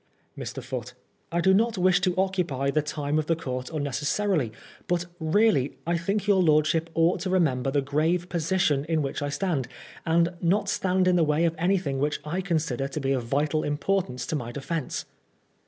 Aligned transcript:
Mr. 0.35 0.63
Foote: 0.63 0.95
I 1.31 1.41
do 1.41 1.53
not 1.53 1.77
wish 1.77 2.01
to 2.01 2.17
occupy 2.17 2.71
the 2.71 2.81
time 2.81 3.19
of 3.19 3.27
the 3.27 3.35
conrt 3.35 3.69
unnecessarily, 3.71 4.51
but 4.87 5.05
really 5.19 5.77
I 5.85 5.95
think 5.95 6.25
your 6.25 6.41
lordship 6.41 6.89
ought 6.95 7.19
to 7.19 7.29
remem 7.29 7.61
ber 7.61 7.69
the 7.69 7.83
grave 7.83 8.27
position 8.27 8.83
in 8.85 9.03
which 9.03 9.21
I 9.21 9.29
stand, 9.29 9.67
and 10.03 10.33
not 10.41 10.69
stand 10.69 11.07
in 11.07 11.17
the 11.17 11.23
way 11.23 11.45
of 11.45 11.53
anything 11.59 11.99
which 11.99 12.19
I 12.25 12.41
consider 12.41 12.87
to 12.87 12.99
be 12.99 13.11
of 13.11 13.25
vital 13.25 13.63
importance 13.63 14.25
to 14.25 14.35
my 14.35 14.51
defence. 14.51 15.05